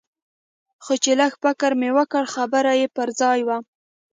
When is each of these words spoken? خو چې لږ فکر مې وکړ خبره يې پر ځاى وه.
خو 0.83 0.93
چې 1.03 1.11
لږ 1.19 1.33
فکر 1.43 1.71
مې 1.79 1.89
وکړ 1.97 2.23
خبره 2.35 2.71
يې 2.79 2.87
پر 2.95 3.07
ځاى 3.19 3.41
وه. 3.47 3.57